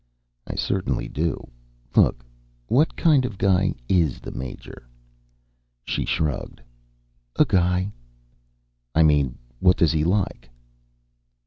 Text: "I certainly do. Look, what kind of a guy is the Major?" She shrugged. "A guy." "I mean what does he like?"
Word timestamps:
"I 0.47 0.55
certainly 0.55 1.07
do. 1.07 1.47
Look, 1.95 2.25
what 2.65 2.95
kind 2.95 3.23
of 3.23 3.35
a 3.35 3.37
guy 3.37 3.75
is 3.87 4.19
the 4.19 4.31
Major?" 4.31 4.87
She 5.85 6.05
shrugged. 6.05 6.59
"A 7.35 7.45
guy." 7.45 7.91
"I 8.95 9.03
mean 9.03 9.37
what 9.59 9.77
does 9.77 9.91
he 9.91 10.03
like?" 10.03 10.49